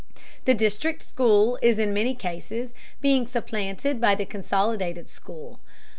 The 0.45 0.55
district 0.55 1.03
school 1.03 1.59
is 1.61 1.77
in 1.77 1.93
many 1.93 2.15
cases 2.15 2.73
being 3.01 3.27
supplanted 3.27 4.01
by 4.01 4.15
the 4.15 4.25
consolidated 4.25 5.11
school. 5.11 5.59